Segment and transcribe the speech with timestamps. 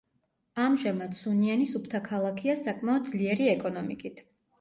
[0.61, 4.25] ამჟამად სუნიანი სუფთა ქალაქია საკმაოდ ძლიერი ეკონომიკით.